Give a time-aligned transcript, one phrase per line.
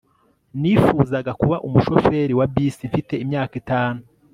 [0.61, 4.01] Nifuzaga kuba umushoferi wa bisi mfite imyaka itanu